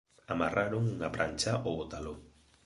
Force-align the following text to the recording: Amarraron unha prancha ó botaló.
Amarraron 0.35 0.83
unha 0.93 1.13
prancha 1.15 1.51
ó 1.67 1.69
botaló. 1.79 2.13